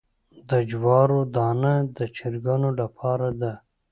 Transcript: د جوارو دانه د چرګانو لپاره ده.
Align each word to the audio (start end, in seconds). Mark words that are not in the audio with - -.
د 0.49 0.51
جوارو 0.69 1.19
دانه 1.35 1.73
د 1.97 1.97
چرګانو 2.15 2.69
لپاره 2.81 3.27
ده. 3.41 3.53